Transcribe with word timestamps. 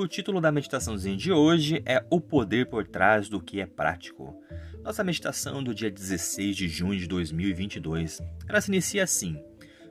O 0.00 0.08
título 0.08 0.40
da 0.40 0.50
meditaçãozinha 0.50 1.14
de 1.14 1.30
hoje 1.30 1.82
é 1.84 2.02
O 2.08 2.22
Poder 2.22 2.66
por 2.66 2.86
Trás 2.86 3.28
do 3.28 3.38
que 3.38 3.60
é 3.60 3.66
Prático. 3.66 4.34
Nossa 4.82 5.04
meditação 5.04 5.62
do 5.62 5.74
dia 5.74 5.90
16 5.90 6.56
de 6.56 6.68
junho 6.68 6.98
de 6.98 7.06
2022, 7.06 8.22
ela 8.48 8.60
se 8.62 8.70
inicia 8.70 9.04
assim. 9.04 9.38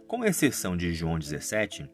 Com 0.08 0.26
exceção 0.26 0.76
de 0.76 0.92
João 0.94 1.20
17, 1.20 1.88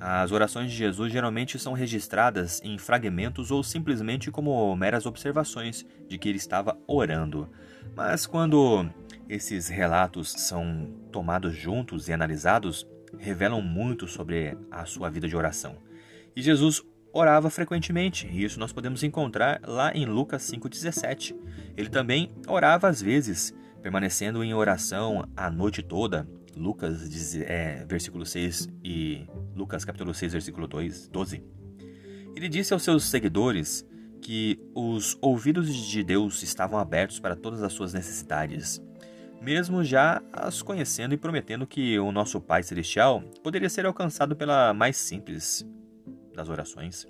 as 0.00 0.32
orações 0.32 0.72
de 0.72 0.76
Jesus 0.76 1.12
geralmente 1.12 1.56
são 1.56 1.72
registradas 1.72 2.60
em 2.64 2.76
fragmentos 2.78 3.52
ou 3.52 3.62
simplesmente 3.62 4.28
como 4.32 4.74
meras 4.74 5.06
observações 5.06 5.86
de 6.08 6.18
que 6.18 6.28
ele 6.28 6.38
estava 6.38 6.76
orando. 6.84 7.48
Mas 7.94 8.26
quando 8.26 8.90
esses 9.28 9.68
relatos 9.68 10.32
são 10.32 10.92
tomados 11.12 11.54
juntos 11.54 12.08
e 12.08 12.12
analisados, 12.12 12.84
revelam 13.16 13.62
muito 13.62 14.08
sobre 14.08 14.58
a 14.68 14.84
sua 14.84 15.08
vida 15.08 15.28
de 15.28 15.36
oração. 15.36 15.76
E 16.34 16.42
Jesus 16.42 16.82
orava 17.12 17.50
frequentemente, 17.50 18.26
e 18.26 18.42
isso 18.42 18.58
nós 18.58 18.72
podemos 18.72 19.02
encontrar 19.02 19.60
lá 19.66 19.92
em 19.94 20.06
Lucas 20.06 20.42
5,17. 20.50 21.36
Ele 21.76 21.88
também 21.88 22.30
orava 22.46 22.88
às 22.88 23.02
vezes, 23.02 23.54
permanecendo 23.82 24.42
em 24.42 24.54
oração 24.54 25.28
a 25.36 25.50
noite 25.50 25.82
toda. 25.82 26.26
Lucas 26.56 27.34
é, 27.34 27.84
versículo 27.86 28.26
6 28.26 28.68
e 28.84 29.26
Lucas 29.54 29.84
capítulo 29.84 30.12
6, 30.12 30.32
versículo 30.32 30.66
2, 30.66 31.08
12. 31.08 31.42
Ele 32.34 32.48
disse 32.48 32.72
aos 32.72 32.82
seus 32.82 33.04
seguidores 33.04 33.86
que 34.20 34.58
os 34.74 35.16
ouvidos 35.20 35.74
de 35.74 36.02
Deus 36.02 36.42
estavam 36.42 36.78
abertos 36.78 37.18
para 37.18 37.34
todas 37.34 37.62
as 37.62 37.72
suas 37.72 37.92
necessidades, 37.92 38.82
mesmo 39.40 39.82
já 39.82 40.22
as 40.32 40.62
conhecendo 40.62 41.14
e 41.14 41.18
prometendo 41.18 41.66
que 41.66 41.98
o 41.98 42.12
nosso 42.12 42.40
Pai 42.40 42.62
Celestial 42.62 43.22
poderia 43.42 43.68
ser 43.68 43.84
alcançado 43.86 44.36
pela 44.36 44.72
mais 44.72 44.96
simples 44.96 45.66
das 46.34 46.48
orações. 46.48 47.06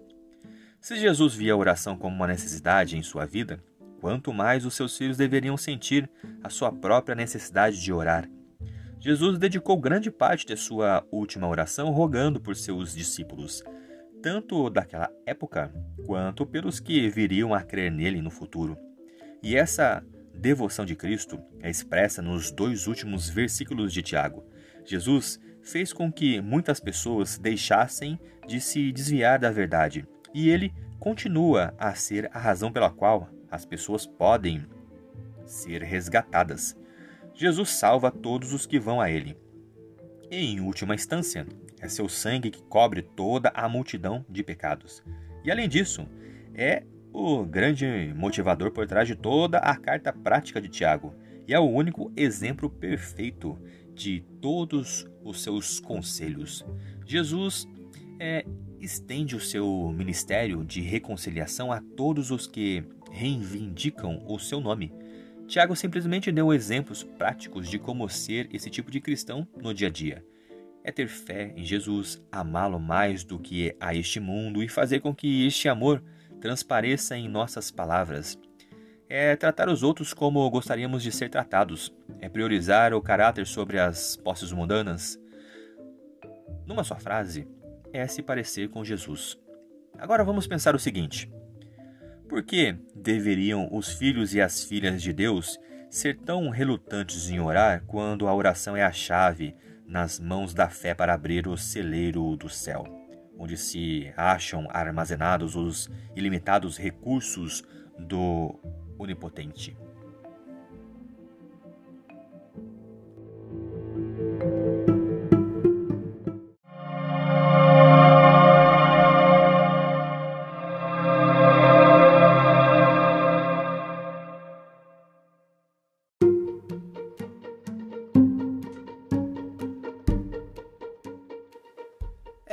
Se 0.81 0.97
Jesus 0.97 1.35
via 1.35 1.53
a 1.53 1.57
oração 1.57 1.97
como 1.97 2.17
uma 2.17 2.27
necessidade 2.27 2.97
em 2.97 3.03
sua 3.03 3.25
vida, 3.25 3.63
quanto 4.01 4.33
mais 4.33 4.67
os 4.67 4.75
seus 4.75 4.99
filhos 4.99 5.17
deveriam 5.17 5.57
sentir 5.57 6.11
a 6.43 6.49
sua 6.49 6.73
própria 6.73 7.15
necessidade 7.15 7.81
de 7.81 7.93
orar. 7.93 8.29
Jesus 8.99 9.39
dedicou 9.39 9.77
grande 9.81 10.11
parte 10.11 10.45
de 10.45 10.57
sua 10.57 11.07
última 11.11 11.47
oração 11.47 11.91
rogando 11.91 12.41
por 12.41 12.57
seus 12.57 12.95
discípulos, 12.95 13.63
tanto 14.21 14.69
daquela 14.71 15.09
época 15.25 15.73
quanto 16.05 16.45
pelos 16.45 16.81
que 16.81 17.09
viriam 17.09 17.55
a 17.55 17.63
crer 17.63 17.91
nele 17.91 18.21
no 18.21 18.31
futuro. 18.31 18.77
E 19.41 19.57
essa 19.57 20.05
devoção 20.35 20.85
de 20.85 20.97
Cristo 20.97 21.41
é 21.61 21.71
expressa 21.71 22.21
nos 22.21 22.51
dois 22.51 22.87
últimos 22.87 23.29
versículos 23.29 23.93
de 23.93 24.03
Tiago. 24.03 24.45
Jesus 24.85 25.39
fez 25.63 25.93
com 25.93 26.13
que 26.13 26.41
muitas 26.41 26.81
pessoas 26.81 27.39
deixassem 27.39 28.19
de 28.47 28.61
se 28.61 28.93
desviar 28.93 29.39
da 29.39 29.51
verdade, 29.51 30.07
e 30.35 30.51
ele 30.51 30.75
continua 30.99 31.75
a 31.79 31.95
ser 31.95 32.29
a 32.33 32.39
razão 32.39 32.73
pela 32.73 32.91
qual 32.91 33.29
as 33.51 33.65
pessoas 33.65 34.07
podem 34.07 34.65
ser 35.45 35.83
resgatadas. 35.83 36.77
Jesus 37.35 37.71
salva 37.71 38.11
todos 38.11 38.53
os 38.53 38.67
que 38.67 38.79
vão 38.79 39.01
a 39.01 39.11
ele. 39.11 39.37
E, 40.31 40.37
em 40.37 40.61
última 40.61 40.95
instância, 40.95 41.47
é 41.81 41.89
seu 41.89 42.09
sangue 42.09 42.51
que 42.51 42.63
cobre 42.63 43.03
toda 43.03 43.51
a 43.55 43.69
multidão 43.69 44.25
de 44.29 44.43
pecados. 44.43 45.03
E 45.45 45.51
além 45.51 45.69
disso, 45.69 46.07
é 46.55 46.85
o 47.13 47.45
grande 47.45 48.13
motivador 48.17 48.71
por 48.71 48.87
trás 48.87 49.07
de 49.07 49.15
toda 49.15 49.59
a 49.59 49.77
carta 49.77 50.13
prática 50.13 50.61
de 50.61 50.69
Tiago, 50.69 51.15
e 51.47 51.53
é 51.53 51.59
o 51.59 51.69
único 51.69 52.13
exemplo 52.17 52.71
perfeito 52.71 53.59
de 53.95 54.25
todos 54.41 55.07
os 55.25 55.43
seus 55.43 55.81
conselhos. 55.81 56.65
Jesus 57.07 57.67
é, 58.19 58.45
estende 58.81 59.37
o 59.37 59.41
seu 59.41 59.93
ministério 59.97 60.65
de 60.65 60.81
reconciliação 60.81 61.73
a 61.73 61.81
todos 61.81 62.31
os 62.31 62.47
que 62.47 62.85
reivindicam 63.11 64.25
o 64.27 64.39
seu 64.39 64.61
nome. 64.61 64.93
Tiago 65.47 65.77
simplesmente 65.77 66.33
deu 66.33 66.53
exemplos 66.53 67.03
práticos 67.03 67.69
de 67.69 67.79
como 67.79 68.09
ser 68.09 68.49
esse 68.53 68.71
tipo 68.71 68.91
de 68.91 69.01
cristão 69.01 69.47
no 69.61 69.75
dia 69.75 69.89
a 69.89 69.91
dia. 69.91 70.25
É 70.85 70.91
ter 70.91 71.09
fé 71.09 71.53
em 71.57 71.65
Jesus, 71.65 72.21
amá-lo 72.31 72.81
mais 72.81 73.23
do 73.23 73.39
que 73.39 73.75
a 73.79 73.95
este 73.95 74.19
mundo 74.19 74.63
e 74.63 74.69
fazer 74.69 75.01
com 75.01 75.15
que 75.15 75.47
este 75.47 75.69
amor 75.69 76.03
transpareça 76.41 77.17
em 77.17 77.29
nossas 77.29 77.71
palavras 77.71 78.37
é 79.15 79.37
tratar 79.37 79.69
os 79.69 79.83
outros 79.83 80.15
como 80.15 80.49
gostaríamos 80.49 81.03
de 81.03 81.13
ser 81.13 81.29
tratados, 81.29 81.95
é 82.19 82.31
priorizar 82.31 82.95
o 82.95 83.03
caráter 83.03 83.47
sobre 83.47 83.79
as 83.79 84.17
posses 84.17 84.51
mundanas. 84.53 85.21
Numa 86.65 86.83
só 86.83 86.97
frase, 86.97 87.47
é 87.93 88.07
se 88.07 88.23
parecer 88.23 88.71
com 88.71 88.83
Jesus. 88.83 89.39
Agora 89.99 90.25
vamos 90.25 90.47
pensar 90.47 90.75
o 90.75 90.79
seguinte: 90.79 91.31
por 92.27 92.43
que 92.43 92.75
deveriam 92.97 93.69
os 93.71 93.93
filhos 93.93 94.33
e 94.33 94.41
as 94.41 94.65
filhas 94.65 95.03
de 95.03 95.13
Deus 95.13 95.61
ser 95.91 96.17
tão 96.17 96.49
relutantes 96.49 97.29
em 97.29 97.39
orar 97.39 97.85
quando 97.87 98.27
a 98.27 98.35
oração 98.35 98.75
é 98.75 98.83
a 98.83 98.93
chave 98.93 99.55
nas 99.87 100.19
mãos 100.19 100.55
da 100.55 100.71
fé 100.71 100.95
para 100.95 101.13
abrir 101.13 101.47
o 101.47 101.59
celeiro 101.59 102.35
do 102.35 102.49
céu, 102.49 102.87
onde 103.39 103.59
se 103.59 104.11
acham 104.17 104.67
armazenados 104.71 105.55
os 105.55 105.91
ilimitados 106.17 106.79
recursos 106.79 107.63
do 107.99 108.59
onipotente. 109.03 109.77